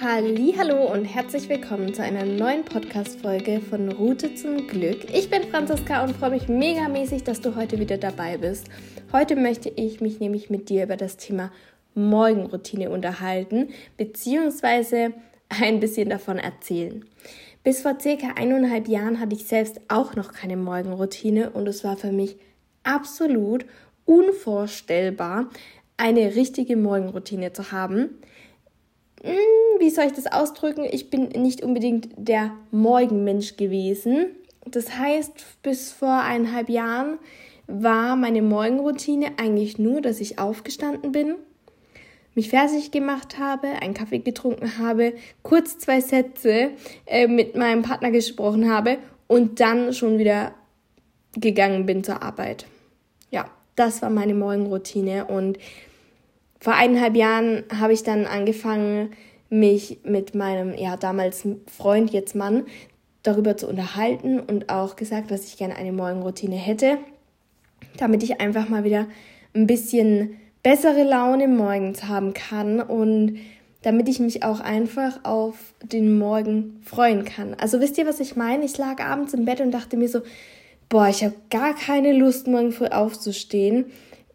Hallo 0.00 0.92
und 0.92 1.06
herzlich 1.06 1.48
willkommen 1.48 1.92
zu 1.92 2.04
einer 2.04 2.24
neuen 2.24 2.64
Podcast 2.64 3.20
Folge 3.20 3.60
von 3.60 3.90
Route 3.90 4.32
zum 4.36 4.68
Glück. 4.68 5.12
Ich 5.12 5.28
bin 5.28 5.42
Franziska 5.42 6.04
und 6.04 6.16
freue 6.16 6.30
mich 6.30 6.46
megamäßig, 6.46 7.24
dass 7.24 7.40
du 7.40 7.56
heute 7.56 7.80
wieder 7.80 7.98
dabei 7.98 8.36
bist. 8.36 8.68
Heute 9.12 9.34
möchte 9.34 9.70
ich 9.70 10.00
mich 10.00 10.20
nämlich 10.20 10.50
mit 10.50 10.68
dir 10.68 10.84
über 10.84 10.96
das 10.96 11.16
Thema 11.16 11.50
Morgenroutine 11.96 12.90
unterhalten, 12.90 13.70
beziehungsweise 13.96 15.14
ein 15.48 15.80
bisschen 15.80 16.10
davon 16.10 16.38
erzählen. 16.38 17.04
Bis 17.64 17.82
vor 17.82 17.98
circa 18.00 18.34
eineinhalb 18.36 18.86
Jahren 18.86 19.18
hatte 19.18 19.34
ich 19.34 19.46
selbst 19.46 19.80
auch 19.88 20.14
noch 20.14 20.32
keine 20.32 20.56
Morgenroutine 20.56 21.50
und 21.50 21.66
es 21.66 21.82
war 21.82 21.96
für 21.96 22.12
mich 22.12 22.36
absolut 22.84 23.66
unvorstellbar, 24.04 25.50
eine 25.96 26.36
richtige 26.36 26.76
Morgenroutine 26.76 27.52
zu 27.52 27.72
haben. 27.72 28.10
Hm, 29.22 29.80
wie 29.80 29.90
soll 29.90 30.06
ich 30.06 30.12
das 30.12 30.26
ausdrücken? 30.26 30.86
Ich 30.90 31.10
bin 31.10 31.28
nicht 31.28 31.62
unbedingt 31.62 32.08
der 32.16 32.52
Morgenmensch 32.70 33.56
gewesen. 33.56 34.26
Das 34.64 34.96
heißt, 34.98 35.62
bis 35.62 35.92
vor 35.92 36.22
eineinhalb 36.22 36.68
Jahren 36.68 37.18
war 37.66 38.16
meine 38.16 38.42
Morgenroutine 38.42 39.32
eigentlich 39.38 39.78
nur, 39.78 40.00
dass 40.00 40.20
ich 40.20 40.38
aufgestanden 40.38 41.12
bin, 41.12 41.34
mich 42.34 42.50
fertig 42.50 42.90
gemacht 42.90 43.38
habe, 43.38 43.68
einen 43.82 43.94
Kaffee 43.94 44.20
getrunken 44.20 44.78
habe, 44.78 45.14
kurz 45.42 45.78
zwei 45.78 46.00
Sätze 46.00 46.70
äh, 47.06 47.26
mit 47.26 47.56
meinem 47.56 47.82
Partner 47.82 48.10
gesprochen 48.10 48.70
habe 48.70 48.98
und 49.26 49.60
dann 49.60 49.92
schon 49.92 50.18
wieder 50.18 50.54
gegangen 51.32 51.84
bin 51.84 52.04
zur 52.04 52.22
Arbeit. 52.22 52.66
Ja, 53.30 53.50
das 53.76 54.02
war 54.02 54.10
meine 54.10 54.34
Morgenroutine 54.34 55.26
und 55.26 55.58
vor 56.60 56.74
eineinhalb 56.74 57.16
Jahren 57.16 57.64
habe 57.78 57.92
ich 57.92 58.02
dann 58.02 58.26
angefangen, 58.26 59.10
mich 59.50 59.98
mit 60.04 60.34
meinem, 60.34 60.74
ja, 60.74 60.96
damals 60.96 61.46
Freund, 61.66 62.10
jetzt 62.10 62.34
Mann, 62.34 62.64
darüber 63.22 63.56
zu 63.56 63.68
unterhalten 63.68 64.40
und 64.40 64.68
auch 64.70 64.96
gesagt, 64.96 65.30
dass 65.30 65.46
ich 65.46 65.56
gerne 65.56 65.76
eine 65.76 65.92
Morgenroutine 65.92 66.56
hätte, 66.56 66.98
damit 67.96 68.22
ich 68.22 68.40
einfach 68.40 68.68
mal 68.68 68.84
wieder 68.84 69.06
ein 69.54 69.66
bisschen 69.66 70.36
bessere 70.62 71.04
Laune 71.04 71.48
morgens 71.48 72.04
haben 72.04 72.34
kann 72.34 72.80
und 72.80 73.38
damit 73.82 74.08
ich 74.08 74.18
mich 74.18 74.42
auch 74.42 74.60
einfach 74.60 75.24
auf 75.24 75.56
den 75.82 76.18
Morgen 76.18 76.80
freuen 76.84 77.24
kann. 77.24 77.54
Also 77.54 77.80
wisst 77.80 77.96
ihr, 77.96 78.06
was 78.06 78.20
ich 78.20 78.36
meine? 78.36 78.64
Ich 78.64 78.76
lag 78.76 79.00
abends 79.00 79.34
im 79.34 79.44
Bett 79.44 79.60
und 79.60 79.70
dachte 79.70 79.96
mir 79.96 80.08
so, 80.08 80.20
boah, 80.88 81.08
ich 81.08 81.22
habe 81.22 81.34
gar 81.48 81.74
keine 81.74 82.12
Lust, 82.12 82.48
morgen 82.48 82.72
früh 82.72 82.86
aufzustehen 82.86 83.86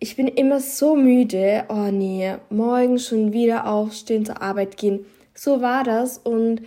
ich 0.04 0.18
bin 0.18 0.28
immer 0.28 0.60
so 0.60 0.98
müde. 0.98 1.64
Oh 1.70 1.90
nee, 1.90 2.36
morgen 2.50 3.00
schon 3.00 3.32
wieder 3.32 3.68
aufstehen, 3.72 4.26
zur 4.26 4.42
Arbeit 4.42 4.76
gehen. 4.76 5.06
So 5.34 5.62
war 5.62 5.86
das 5.86 6.18
und 6.18 6.62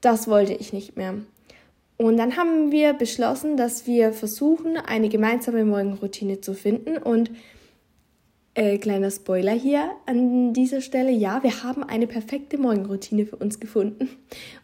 das 0.00 0.28
wollte 0.28 0.54
ich 0.54 0.72
nicht 0.72 0.96
mehr. 0.96 1.16
Und 1.98 2.16
dann 2.16 2.38
haben 2.38 2.72
wir 2.72 2.94
beschlossen, 2.94 3.58
dass 3.58 3.86
wir 3.86 4.14
versuchen, 4.14 4.78
eine 4.78 5.10
gemeinsame 5.10 5.66
Morgenroutine 5.66 6.40
zu 6.40 6.54
finden. 6.54 6.96
Und 6.96 7.30
äh, 8.54 8.78
kleiner 8.78 9.10
Spoiler 9.10 9.52
hier 9.52 9.90
an 10.06 10.54
dieser 10.54 10.80
Stelle, 10.80 11.10
ja, 11.10 11.42
wir 11.42 11.62
haben 11.62 11.84
eine 11.84 12.06
perfekte 12.06 12.56
Morgenroutine 12.56 13.26
für 13.26 13.36
uns 13.36 13.60
gefunden. 13.60 14.08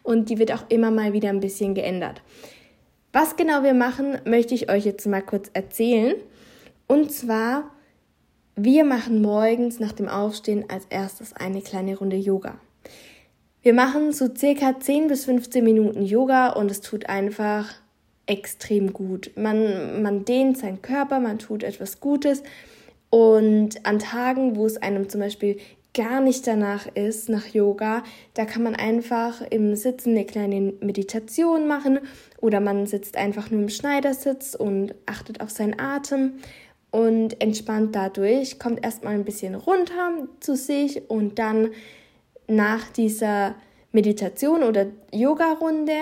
Und 0.01 0.31
die 0.31 0.39
wird 0.39 0.51
auch 0.51 0.65
immer 0.69 0.89
mal 0.89 1.13
wieder 1.13 1.29
ein 1.29 1.39
bisschen 1.39 1.75
geändert. 1.75 2.23
Was 3.13 3.35
genau 3.35 3.61
wir 3.61 3.75
machen, 3.75 4.17
möchte 4.25 4.55
ich 4.55 4.71
euch 4.71 4.85
jetzt 4.85 5.05
mal 5.05 5.21
kurz 5.21 5.51
erzählen. 5.53 6.15
Und 6.87 7.11
zwar 7.11 7.69
wir 8.59 8.85
machen 8.85 9.21
morgens 9.21 9.79
nach 9.79 9.91
dem 9.91 10.07
Aufstehen 10.07 10.65
als 10.67 10.85
erstes 10.89 11.31
eine 11.33 11.61
kleine 11.61 11.95
Runde 11.95 12.15
Yoga. 12.15 12.55
Wir 13.61 13.73
machen 13.73 14.11
so 14.11 14.33
circa 14.35 14.79
10 14.79 15.07
bis 15.07 15.25
15 15.25 15.63
Minuten 15.63 16.01
Yoga 16.01 16.49
und 16.49 16.71
es 16.71 16.81
tut 16.81 17.07
einfach 17.07 17.71
extrem 18.25 18.93
gut. 18.93 19.29
Man, 19.35 20.01
man 20.01 20.25
dehnt 20.25 20.57
seinen 20.57 20.81
Körper, 20.81 21.19
man 21.19 21.37
tut 21.37 21.61
etwas 21.61 21.99
Gutes 21.99 22.41
und 23.11 23.85
an 23.85 23.99
Tagen, 23.99 24.55
wo 24.55 24.65
es 24.65 24.77
einem 24.77 25.07
zum 25.07 25.21
Beispiel 25.21 25.57
gar 25.93 26.19
nicht 26.19 26.47
danach 26.47 26.87
ist, 26.95 27.29
nach 27.29 27.45
Yoga, 27.47 28.03
da 28.33 28.45
kann 28.45 28.63
man 28.63 28.75
einfach 28.75 29.41
im 29.49 29.75
Sitzen 29.75 30.11
eine 30.11 30.25
kleine 30.25 30.73
Meditation 30.81 31.67
machen 31.67 31.99
oder 32.39 32.59
man 32.59 32.87
sitzt 32.87 33.17
einfach 33.17 33.51
nur 33.51 33.61
im 33.61 33.69
Schneidersitz 33.69 34.55
und 34.55 34.95
achtet 35.05 35.41
auf 35.41 35.51
seinen 35.51 35.79
Atem 35.79 36.33
und 36.97 37.39
entspannt 37.43 37.95
dadurch, 37.95 38.57
kommt 38.57 38.83
erstmal 38.83 39.13
ein 39.13 39.23
bisschen 39.23 39.53
runter 39.53 40.27
zu 40.39 40.55
sich 40.55 41.11
und 41.11 41.37
dann 41.37 41.69
nach 42.47 42.89
dieser 42.89 43.53
Meditation 43.91 44.63
oder 44.63 44.87
Yoga-Runde 45.13 45.93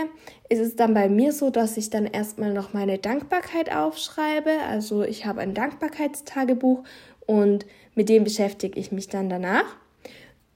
ist 0.48 0.62
es 0.62 0.78
dann 0.78 0.94
bei 0.94 1.10
mir 1.10 1.34
so, 1.34 1.50
dass 1.50 1.76
ich 1.76 1.90
dann 1.90 2.06
erstmal 2.06 2.54
noch 2.54 2.72
meine 2.72 2.98
Dankbarkeit 2.98 3.76
aufschreibe. 3.76 4.52
Also 4.70 5.04
ich 5.04 5.26
habe 5.26 5.42
ein 5.42 5.54
Dankbarkeitstagebuch 5.54 6.86
und 7.26 7.66
mit 7.96 8.08
dem 8.08 8.24
beschäftige 8.24 8.80
ich 8.80 8.94
mich 8.94 9.10
dann 9.10 9.30
danach. 9.30 9.76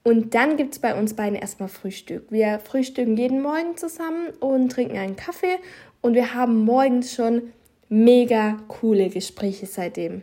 Und 0.04 0.34
dann 0.34 0.56
gibt 0.56 0.72
es 0.72 0.78
bei 0.78 0.98
uns 0.98 1.12
beiden 1.12 1.38
erstmal 1.38 1.68
Frühstück. 1.68 2.32
Wir 2.32 2.60
frühstücken 2.60 3.18
jeden 3.18 3.42
Morgen 3.42 3.76
zusammen 3.76 4.30
und 4.40 4.72
trinken 4.72 4.96
einen 4.96 5.16
Kaffee 5.16 5.58
und 6.00 6.14
wir 6.14 6.32
haben 6.32 6.64
morgens 6.64 7.14
schon 7.14 7.52
mega 7.90 8.56
coole 8.68 9.10
Gespräche 9.10 9.66
seitdem. 9.66 10.22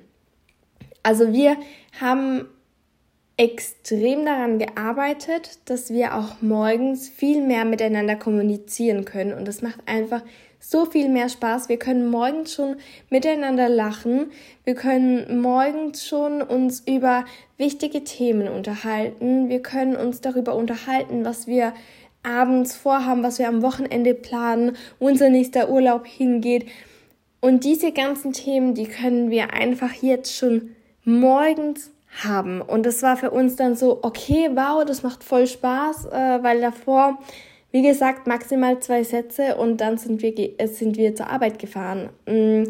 Also 1.08 1.32
wir 1.32 1.56
haben 2.02 2.50
extrem 3.38 4.26
daran 4.26 4.60
gearbeitet, 4.60 5.60
dass 5.64 5.90
wir 5.90 6.16
auch 6.16 6.42
morgens 6.42 7.08
viel 7.08 7.42
mehr 7.42 7.64
miteinander 7.64 8.18
kommunizieren 8.18 9.06
können 9.06 9.32
und 9.32 9.48
das 9.48 9.62
macht 9.62 9.80
einfach 9.86 10.22
so 10.60 10.84
viel 10.84 11.08
mehr 11.08 11.30
Spaß. 11.30 11.70
Wir 11.70 11.80
können 11.80 12.12
morgens 12.12 12.54
schon 12.54 12.76
miteinander 13.10 13.70
lachen. 13.70 14.32
Wir 14.66 14.76
können 14.76 15.40
morgens 15.40 16.06
schon 16.06 16.42
uns 16.42 16.82
über 16.86 17.24
wichtige 17.56 18.04
Themen 18.04 18.50
unterhalten. 18.50 19.48
Wir 19.48 19.62
können 19.62 19.96
uns 19.96 20.20
darüber 20.20 20.56
unterhalten, 20.56 21.24
was 21.24 21.48
wir 21.48 21.72
abends 22.22 22.76
vorhaben, 22.76 23.24
was 23.24 23.40
wir 23.40 23.48
am 23.48 23.62
Wochenende 23.62 24.14
planen, 24.14 24.76
wo 25.00 25.08
unser 25.08 25.30
nächster 25.30 25.70
Urlaub 25.70 26.06
hingeht. 26.06 26.66
Und 27.40 27.64
diese 27.64 27.94
ganzen 27.94 28.34
Themen, 28.34 28.74
die 28.74 28.88
können 28.88 29.32
wir 29.32 29.54
einfach 29.54 29.94
jetzt 29.94 30.36
schon 30.36 30.72
morgens 31.08 31.92
haben. 32.24 32.62
Und 32.62 32.86
das 32.86 33.02
war 33.02 33.18
für 33.18 33.32
uns 33.32 33.56
dann 33.56 33.76
so, 33.76 34.00
okay, 34.02 34.50
wow, 34.54 34.84
das 34.86 35.04
macht 35.04 35.24
voll 35.24 35.48
Spaß, 35.48 36.06
äh, 36.06 36.44
weil 36.44 36.62
davor, 36.62 37.18
wie 37.72 37.82
gesagt, 37.82 38.28
maximal 38.28 38.80
zwei 38.80 39.04
Sätze 39.04 39.56
und 39.56 39.78
dann 39.78 39.98
sind 39.98 40.22
wir, 40.22 40.60
äh, 40.60 40.68
sind 40.68 40.98
wir 40.98 41.16
zur 41.16 41.30
Arbeit 41.30 41.60
gefahren. 41.60 42.10
Mm, 42.26 42.64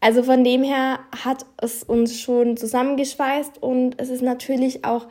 also 0.00 0.22
von 0.22 0.44
dem 0.44 0.62
her 0.62 1.00
hat 1.24 1.44
es 1.60 1.82
uns 1.82 2.18
schon 2.20 2.56
zusammengeschweißt 2.56 3.62
und 3.62 4.00
es 4.00 4.10
ist 4.10 4.22
natürlich 4.22 4.84
auch 4.84 5.06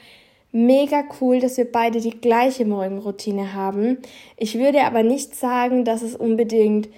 mega 0.51 1.03
cool, 1.19 1.39
dass 1.39 1.57
wir 1.57 1.71
beide 1.71 1.99
die 1.99 2.21
gleiche 2.21 2.65
Morgenroutine 2.65 3.53
haben. 3.53 3.97
Ich 4.37 4.57
würde 4.57 4.83
aber 4.83 5.03
nicht 5.03 5.35
sagen, 5.35 5.83
dass 5.83 6.01
es 6.01 6.15
unbedingt 6.15 6.89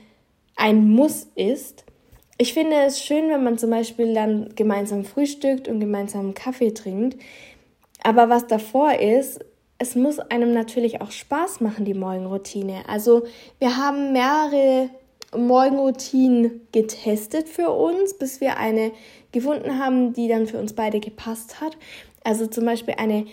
ein 0.55 0.87
Muss 0.87 1.27
ist. 1.35 1.83
Ich 2.41 2.53
finde 2.53 2.77
es 2.77 3.03
schön, 3.03 3.29
wenn 3.29 3.43
man 3.43 3.57
zum 3.57 3.69
Beispiel 3.69 4.13
dann 4.13 4.55
gemeinsam 4.55 5.03
frühstückt 5.03 5.67
und 5.67 5.81
gemeinsam 5.81 6.33
Kaffee 6.33 6.73
trinkt. 6.73 7.21
Aber 8.01 8.29
was 8.29 8.47
davor 8.47 8.93
ist, 8.93 9.41
es 9.77 9.95
muss 9.95 10.19
einem 10.19 10.53
natürlich 10.53 11.01
auch 11.01 11.11
Spaß 11.11 11.59
machen, 11.59 11.83
die 11.83 11.93
Morgenroutine. 11.93 12.83
Also 12.87 13.23
wir 13.59 13.75
haben 13.75 14.13
mehrere 14.13 14.89
Morgenroutinen 15.35 16.61
getestet 16.71 17.49
für 17.49 17.71
uns, 17.71 18.13
bis 18.13 18.39
wir 18.39 18.55
eine 18.55 18.93
gefunden 19.33 19.77
haben, 19.77 20.13
die 20.13 20.29
dann 20.29 20.47
für 20.47 20.59
uns 20.59 20.71
beide 20.71 21.01
gepasst 21.01 21.59
hat. 21.59 21.75
Also 22.23 22.47
zum 22.47 22.63
Beispiel 22.63 22.95
eine 22.97 23.25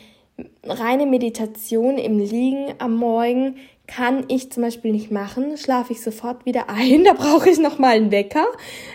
reine 0.64 1.06
Meditation 1.06 1.98
im 1.98 2.18
Liegen 2.18 2.74
am 2.78 2.94
Morgen 2.96 3.56
kann 3.86 4.24
ich 4.28 4.50
zum 4.50 4.64
Beispiel 4.64 4.92
nicht 4.92 5.10
machen, 5.10 5.56
schlafe 5.56 5.92
ich 5.92 6.02
sofort 6.02 6.44
wieder 6.44 6.68
ein, 6.68 7.04
da 7.04 7.12
brauche 7.12 7.50
ich 7.50 7.58
nochmal 7.58 7.96
einen 7.96 8.10
Wecker. 8.10 8.46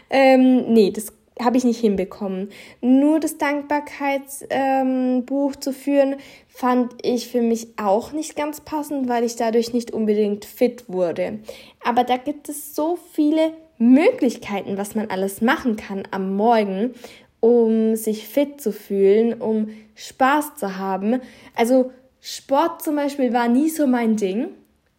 Ähm, 0.10 0.74
nee, 0.74 0.92
das 0.92 1.14
habe 1.40 1.58
ich 1.58 1.64
nicht 1.64 1.80
hinbekommen. 1.80 2.50
Nur 2.82 3.20
das 3.20 3.38
Dankbarkeitsbuch 3.38 4.48
ähm, 4.52 5.62
zu 5.62 5.74
führen, 5.74 6.16
fand 6.48 6.94
ich 7.02 7.30
für 7.30 7.42
mich 7.42 7.70
auch 7.78 8.12
nicht 8.12 8.36
ganz 8.36 8.62
passend, 8.62 9.08
weil 9.08 9.24
ich 9.24 9.38
dadurch 9.38 9.74
nicht 9.74 9.92
unbedingt 9.92 10.46
fit 10.46 10.86
wurde. 10.88 11.40
Aber 11.84 12.04
da 12.04 12.18
gibt 12.18 12.50
es 12.50 12.76
so 12.76 13.00
viele 13.14 13.54
Möglichkeiten, 13.78 14.78
was 14.78 14.94
man 14.94 15.10
alles 15.10 15.42
machen 15.42 15.76
kann 15.78 16.04
am 16.12 16.36
Morgen, 16.36 16.94
um 17.42 17.98
sich 17.98 18.28
fit 18.28 18.62
zu 18.62 18.72
fühlen, 18.72 19.34
um 19.42 19.68
Spaß 19.96 20.56
zu 20.56 20.78
haben. 20.78 21.20
Also 21.56 21.92
Sport 22.22 22.82
zum 22.84 22.96
Beispiel 22.96 23.34
war 23.34 23.50
nie 23.50 23.70
so 23.70 23.86
mein 23.86 24.16
Ding. 24.16 24.50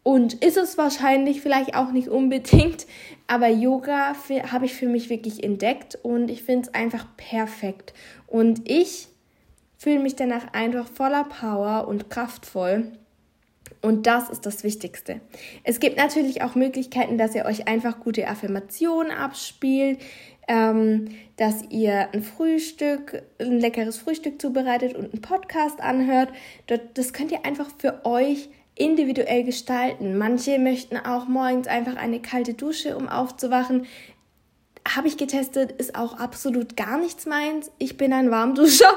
Und 0.04 0.34
ist 0.44 0.56
es 0.56 0.76
wahrscheinlich 0.76 1.40
vielleicht 1.42 1.76
auch 1.76 1.92
nicht 1.92 2.08
unbedingt, 2.08 2.86
aber 3.28 3.46
Yoga 3.46 4.14
habe 4.50 4.64
ich 4.64 4.74
für 4.74 4.88
mich 4.88 5.08
wirklich 5.10 5.44
entdeckt 5.44 5.96
und 6.02 6.28
ich 6.28 6.42
finde 6.42 6.68
es 6.68 6.74
einfach 6.74 7.06
perfekt. 7.16 7.94
Und 8.26 8.68
ich 8.68 9.06
fühle 9.78 10.00
mich 10.00 10.16
danach 10.16 10.52
einfach 10.54 10.88
voller 10.88 11.22
Power 11.22 11.86
und 11.86 12.10
kraftvoll. 12.10 12.90
Und 13.82 14.06
das 14.06 14.30
ist 14.30 14.46
das 14.46 14.62
Wichtigste. 14.62 15.20
Es 15.64 15.80
gibt 15.80 15.96
natürlich 15.96 16.42
auch 16.42 16.54
Möglichkeiten, 16.54 17.18
dass 17.18 17.34
ihr 17.34 17.44
euch 17.44 17.66
einfach 17.66 17.98
gute 17.98 18.28
Affirmationen 18.28 19.10
abspielt, 19.10 19.98
ähm, 20.46 21.08
dass 21.36 21.64
ihr 21.68 22.08
ein 22.12 22.22
Frühstück, 22.22 23.22
ein 23.40 23.58
leckeres 23.58 23.98
Frühstück 23.98 24.40
zubereitet 24.40 24.94
und 24.94 25.12
einen 25.12 25.20
Podcast 25.20 25.80
anhört. 25.80 26.30
Das 26.94 27.12
könnt 27.12 27.32
ihr 27.32 27.44
einfach 27.44 27.70
für 27.76 28.04
euch 28.04 28.48
individuell 28.76 29.42
gestalten. 29.42 30.16
Manche 30.16 30.60
möchten 30.60 30.96
auch 30.96 31.26
morgens 31.26 31.66
einfach 31.66 31.96
eine 31.96 32.20
kalte 32.20 32.54
Dusche, 32.54 32.96
um 32.96 33.08
aufzuwachen. 33.08 33.86
Habe 34.88 35.08
ich 35.08 35.16
getestet, 35.16 35.72
ist 35.72 35.96
auch 35.96 36.18
absolut 36.18 36.76
gar 36.76 36.98
nichts 36.98 37.26
meins. 37.26 37.70
Ich 37.78 37.96
bin 37.96 38.12
ein 38.12 38.30
Warmduscher 38.30 38.96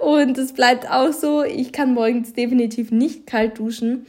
und 0.00 0.38
es 0.38 0.52
bleibt 0.52 0.90
auch 0.90 1.12
so. 1.12 1.42
Ich 1.42 1.72
kann 1.72 1.94
morgens 1.94 2.32
definitiv 2.32 2.90
nicht 2.90 3.26
kalt 3.26 3.58
duschen. 3.58 4.06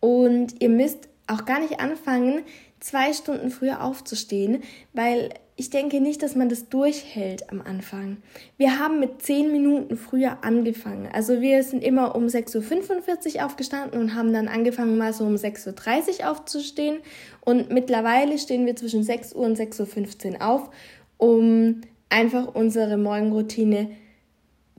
Und 0.00 0.60
ihr 0.60 0.68
müsst 0.68 1.08
auch 1.26 1.44
gar 1.44 1.60
nicht 1.60 1.80
anfangen, 1.80 2.42
zwei 2.80 3.12
Stunden 3.12 3.50
früher 3.50 3.82
aufzustehen, 3.82 4.62
weil 4.92 5.30
ich 5.54 5.70
denke 5.70 6.00
nicht, 6.00 6.22
dass 6.22 6.34
man 6.34 6.48
das 6.48 6.68
durchhält 6.70 7.50
am 7.50 7.60
Anfang. 7.60 8.16
Wir 8.56 8.80
haben 8.80 8.98
mit 8.98 9.22
zehn 9.22 9.52
Minuten 9.52 9.96
früher 9.96 10.38
angefangen. 10.42 11.08
Also 11.12 11.40
wir 11.40 11.62
sind 11.62 11.84
immer 11.84 12.16
um 12.16 12.26
6.45 12.26 13.36
Uhr 13.36 13.46
aufgestanden 13.46 14.00
und 14.00 14.14
haben 14.14 14.32
dann 14.32 14.48
angefangen, 14.48 14.98
mal 14.98 15.12
so 15.12 15.24
um 15.24 15.34
6.30 15.34 16.20
Uhr 16.20 16.30
aufzustehen. 16.30 16.98
Und 17.42 17.70
mittlerweile 17.70 18.38
stehen 18.38 18.66
wir 18.66 18.74
zwischen 18.74 19.04
6 19.04 19.34
Uhr 19.34 19.44
und 19.44 19.58
6.15 19.58 20.32
Uhr 20.32 20.42
auf, 20.42 20.70
um 21.18 21.82
einfach 22.08 22.54
unsere 22.54 22.96
Morgenroutine 22.96 23.90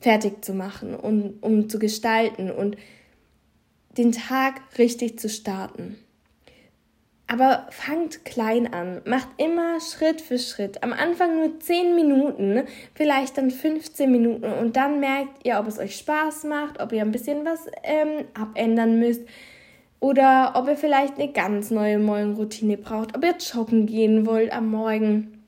fertig 0.04 0.44
zu 0.44 0.54
machen 0.54 0.96
und 0.96 1.42
um 1.42 1.70
zu 1.70 1.80
gestalten 1.80 2.52
und 2.52 2.76
den 3.98 4.12
Tag 4.12 4.62
richtig 4.78 5.18
zu 5.18 5.30
starten. 5.30 5.98
Aber 7.28 7.68
fangt 7.70 8.26
klein 8.26 8.74
an, 8.74 9.02
macht 9.06 9.30
immer 9.38 9.80
Schritt 9.80 10.20
für 10.20 10.38
Schritt. 10.38 10.84
Am 10.84 10.92
Anfang 10.92 11.40
nur 11.40 11.58
10 11.58 11.96
Minuten, 11.96 12.64
vielleicht 12.94 13.38
dann 13.38 13.50
15 13.50 14.12
Minuten 14.12 14.52
und 14.52 14.76
dann 14.76 15.00
merkt 15.00 15.46
ihr, 15.46 15.58
ob 15.58 15.68
es 15.68 15.80
euch 15.80 15.96
Spaß 15.96 16.44
macht, 16.44 16.82
ob 16.82 16.92
ihr 16.92 17.02
ein 17.02 17.14
bisschen 17.14 17.46
was 17.46 17.66
ähm, 17.84 18.26
abändern 18.34 19.00
müsst 19.00 19.22
oder 20.02 20.52
ob 20.56 20.68
ihr 20.68 20.76
vielleicht 20.76 21.18
eine 21.18 21.32
ganz 21.32 21.72
neue 21.72 21.98
Morgenroutine 21.98 22.78
braucht, 22.78 23.16
ob 23.16 23.24
ihr 23.24 23.38
joggen 23.38 23.86
gehen 23.86 24.26
wollt 24.26 24.52
am 24.52 24.70
Morgen. 24.70 25.43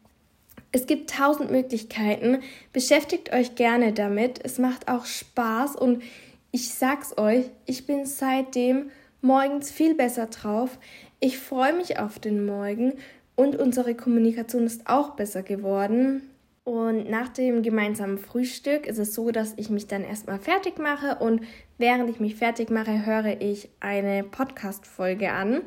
Es 0.75 0.87
gibt 0.87 1.09
tausend 1.09 1.51
Möglichkeiten. 1.51 2.39
Beschäftigt 2.73 3.31
euch 3.31 3.55
gerne 3.55 3.93
damit. 3.93 4.41
Es 4.43 4.59
macht 4.59 4.89
auch 4.89 5.05
Spaß 5.05 5.77
und 5.77 6.03
ich 6.51 6.73
sag's 6.73 7.17
euch, 7.17 7.45
ich 7.65 7.85
bin 7.85 8.05
seitdem 8.05 8.91
morgens 9.21 9.71
viel 9.71 9.95
besser 9.95 10.25
drauf. 10.25 10.77
Ich 11.21 11.37
freue 11.37 11.71
mich 11.71 11.97
auf 11.97 12.19
den 12.19 12.45
Morgen 12.45 12.91
und 13.37 13.55
unsere 13.55 13.95
Kommunikation 13.95 14.65
ist 14.65 14.85
auch 14.85 15.11
besser 15.11 15.43
geworden. 15.43 16.23
Und 16.65 17.09
nach 17.09 17.29
dem 17.29 17.63
gemeinsamen 17.63 18.17
Frühstück 18.17 18.85
ist 18.85 18.97
es 18.97 19.15
so, 19.15 19.31
dass 19.31 19.53
ich 19.55 19.69
mich 19.69 19.87
dann 19.87 20.03
erstmal 20.03 20.39
fertig 20.39 20.77
mache 20.77 21.23
und 21.23 21.39
während 21.77 22.09
ich 22.09 22.19
mich 22.19 22.35
fertig 22.35 22.69
mache, 22.69 23.05
höre 23.05 23.39
ich 23.39 23.69
eine 23.79 24.25
Podcast-Folge 24.25 25.31
an. 25.31 25.61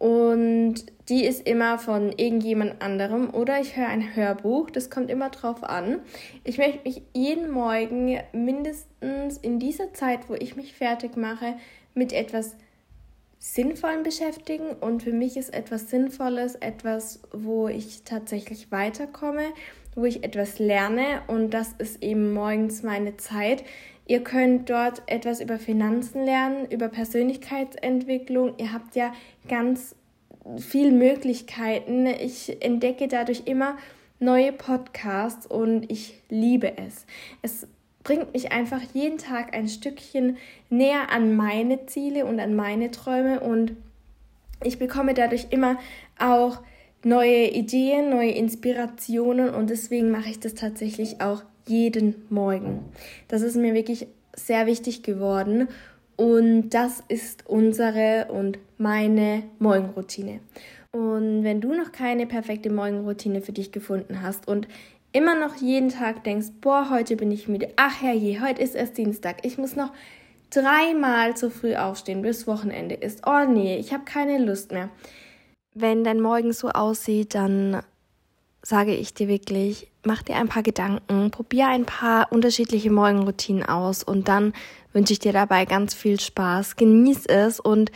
Und 0.00 0.86
die 1.10 1.26
ist 1.26 1.46
immer 1.46 1.78
von 1.78 2.10
irgendjemand 2.12 2.80
anderem 2.80 3.34
oder 3.34 3.60
ich 3.60 3.76
höre 3.76 3.86
ein 3.86 4.16
Hörbuch. 4.16 4.70
Das 4.70 4.88
kommt 4.88 5.10
immer 5.10 5.28
drauf 5.28 5.62
an. 5.62 5.98
Ich 6.42 6.56
möchte 6.56 6.88
mich 6.88 7.02
jeden 7.12 7.50
Morgen 7.50 8.18
mindestens 8.32 9.36
in 9.36 9.58
dieser 9.58 9.92
Zeit, 9.92 10.30
wo 10.30 10.34
ich 10.34 10.56
mich 10.56 10.72
fertig 10.72 11.18
mache, 11.18 11.52
mit 11.92 12.14
etwas 12.14 12.56
Sinnvollen 13.38 14.02
beschäftigen 14.02 14.70
und 14.80 15.02
für 15.02 15.12
mich 15.12 15.36
ist 15.36 15.52
etwas 15.52 15.90
Sinnvolles 15.90 16.54
etwas, 16.54 17.20
wo 17.32 17.68
ich 17.68 18.02
tatsächlich 18.04 18.72
weiterkomme, 18.72 19.52
wo 19.94 20.06
ich 20.06 20.24
etwas 20.24 20.58
lerne 20.58 21.20
und 21.26 21.52
das 21.52 21.74
ist 21.76 22.02
eben 22.02 22.32
morgens 22.32 22.82
meine 22.82 23.18
Zeit. 23.18 23.64
Ihr 24.10 24.24
könnt 24.24 24.68
dort 24.68 25.02
etwas 25.06 25.40
über 25.40 25.60
Finanzen 25.60 26.24
lernen, 26.24 26.68
über 26.68 26.88
Persönlichkeitsentwicklung. 26.88 28.54
Ihr 28.58 28.72
habt 28.72 28.96
ja 28.96 29.12
ganz 29.46 29.94
viele 30.58 30.90
Möglichkeiten. 30.90 32.06
Ich 32.06 32.60
entdecke 32.60 33.06
dadurch 33.06 33.42
immer 33.44 33.78
neue 34.18 34.50
Podcasts 34.50 35.46
und 35.46 35.88
ich 35.92 36.20
liebe 36.28 36.76
es. 36.76 37.06
Es 37.42 37.68
bringt 38.02 38.32
mich 38.32 38.50
einfach 38.50 38.80
jeden 38.94 39.18
Tag 39.18 39.54
ein 39.54 39.68
Stückchen 39.68 40.38
näher 40.70 41.12
an 41.12 41.36
meine 41.36 41.86
Ziele 41.86 42.26
und 42.26 42.40
an 42.40 42.56
meine 42.56 42.90
Träume 42.90 43.38
und 43.38 43.76
ich 44.64 44.80
bekomme 44.80 45.14
dadurch 45.14 45.46
immer 45.50 45.78
auch 46.18 46.58
neue 47.04 47.46
Ideen, 47.46 48.10
neue 48.10 48.32
Inspirationen 48.32 49.50
und 49.54 49.70
deswegen 49.70 50.10
mache 50.10 50.30
ich 50.30 50.40
das 50.40 50.54
tatsächlich 50.54 51.20
auch 51.20 51.44
jeden 51.66 52.14
Morgen. 52.28 52.84
Das 53.28 53.42
ist 53.42 53.56
mir 53.56 53.74
wirklich 53.74 54.06
sehr 54.34 54.66
wichtig 54.66 55.02
geworden 55.02 55.68
und 56.16 56.70
das 56.70 57.02
ist 57.08 57.44
unsere 57.46 58.26
und 58.30 58.58
meine 58.78 59.44
Morgenroutine. 59.58 60.40
Und 60.92 61.44
wenn 61.44 61.60
du 61.60 61.72
noch 61.72 61.92
keine 61.92 62.26
perfekte 62.26 62.70
Morgenroutine 62.70 63.42
für 63.42 63.52
dich 63.52 63.72
gefunden 63.72 64.22
hast 64.22 64.48
und 64.48 64.66
immer 65.12 65.34
noch 65.34 65.56
jeden 65.56 65.88
Tag 65.88 66.24
denkst, 66.24 66.48
boah, 66.60 66.90
heute 66.90 67.16
bin 67.16 67.30
ich 67.30 67.48
müde, 67.48 67.68
ach 67.76 68.02
herrje, 68.02 68.40
heute 68.40 68.62
ist 68.62 68.74
erst 68.74 68.98
Dienstag, 68.98 69.44
ich 69.44 69.58
muss 69.58 69.76
noch 69.76 69.92
dreimal 70.50 71.36
zu 71.36 71.50
früh 71.50 71.74
aufstehen, 71.76 72.22
bis 72.22 72.46
Wochenende 72.46 72.96
ist. 72.96 73.26
Oh 73.26 73.44
nee, 73.48 73.76
ich 73.78 73.92
habe 73.92 74.04
keine 74.04 74.38
Lust 74.38 74.72
mehr. 74.72 74.90
Wenn 75.74 76.02
dein 76.02 76.20
Morgen 76.20 76.52
so 76.52 76.68
aussieht, 76.68 77.34
dann 77.34 77.82
sage 78.62 78.94
ich 78.94 79.14
dir 79.14 79.28
wirklich, 79.28 79.88
mach 80.04 80.22
dir 80.22 80.36
ein 80.36 80.48
paar 80.48 80.62
Gedanken, 80.62 81.30
probier 81.30 81.68
ein 81.68 81.86
paar 81.86 82.32
unterschiedliche 82.32 82.90
Morgenroutinen 82.90 83.64
aus 83.64 84.02
und 84.02 84.28
dann 84.28 84.52
wünsche 84.92 85.12
ich 85.12 85.18
dir 85.18 85.32
dabei 85.32 85.64
ganz 85.64 85.94
viel 85.94 86.20
Spaß. 86.20 86.76
Genieß 86.76 87.26
es 87.26 87.60
und 87.60 87.90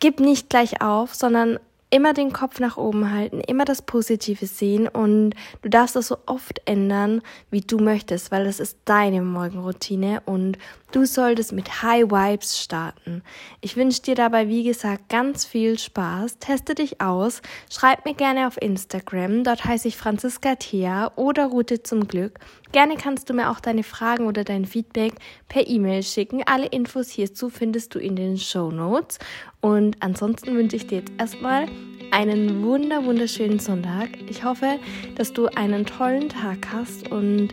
gib 0.00 0.20
nicht 0.20 0.48
gleich 0.48 0.80
auf, 0.80 1.14
sondern 1.14 1.58
immer 1.90 2.12
den 2.12 2.32
Kopf 2.32 2.60
nach 2.60 2.76
oben 2.76 3.12
halten, 3.12 3.40
immer 3.40 3.64
das 3.64 3.82
Positive 3.82 4.46
sehen 4.46 4.88
und 4.88 5.34
du 5.62 5.70
darfst 5.70 5.96
das 5.96 6.08
so 6.08 6.18
oft 6.26 6.60
ändern, 6.66 7.22
wie 7.50 7.62
du 7.62 7.78
möchtest, 7.78 8.30
weil 8.30 8.46
es 8.46 8.60
ist 8.60 8.78
deine 8.84 9.22
Morgenroutine 9.22 10.22
und 10.26 10.58
du 10.92 11.06
solltest 11.06 11.52
mit 11.52 11.82
High 11.82 12.10
Vibes 12.10 12.58
starten. 12.58 13.22
Ich 13.60 13.76
wünsche 13.76 14.02
dir 14.02 14.14
dabei, 14.14 14.48
wie 14.48 14.64
gesagt, 14.64 15.08
ganz 15.08 15.44
viel 15.44 15.78
Spaß. 15.78 16.38
Teste 16.38 16.74
dich 16.74 17.00
aus. 17.00 17.40
Schreib 17.70 18.04
mir 18.04 18.14
gerne 18.14 18.46
auf 18.46 18.60
Instagram. 18.60 19.44
Dort 19.44 19.64
heiße 19.64 19.88
ich 19.88 19.96
Franziska 19.96 20.56
Thea 20.56 21.12
oder 21.16 21.46
Route 21.46 21.82
zum 21.82 22.06
Glück. 22.06 22.38
Gerne 22.72 22.96
kannst 22.96 23.30
du 23.30 23.34
mir 23.34 23.50
auch 23.50 23.60
deine 23.60 23.82
Fragen 23.82 24.26
oder 24.26 24.44
dein 24.44 24.66
Feedback 24.66 25.14
per 25.48 25.66
E-Mail 25.66 26.02
schicken. 26.02 26.42
Alle 26.44 26.66
Infos 26.66 27.08
hierzu 27.08 27.48
findest 27.48 27.94
du 27.94 27.98
in 27.98 28.14
den 28.14 28.36
Show 28.36 28.70
Notes. 28.70 29.18
Und 29.60 29.96
ansonsten 30.00 30.54
wünsche 30.54 30.76
ich 30.76 30.86
dir 30.86 30.98
jetzt 30.98 31.12
erstmal 31.18 31.66
einen 32.10 32.62
wunder 32.62 33.04
wunderschönen 33.04 33.58
Sonntag. 33.58 34.10
Ich 34.28 34.44
hoffe, 34.44 34.78
dass 35.16 35.32
du 35.32 35.46
einen 35.46 35.86
tollen 35.86 36.28
Tag 36.28 36.72
hast 36.72 37.10
und 37.10 37.48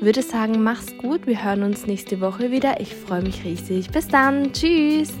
würde 0.00 0.22
sagen, 0.22 0.62
mach's 0.62 0.96
gut. 0.98 1.26
Wir 1.26 1.42
hören 1.42 1.62
uns 1.62 1.86
nächste 1.86 2.20
Woche 2.20 2.50
wieder. 2.50 2.80
Ich 2.80 2.94
freue 2.94 3.22
mich 3.22 3.44
riesig. 3.44 3.90
Bis 3.90 4.08
dann. 4.08 4.52
Tschüss. 4.52 5.12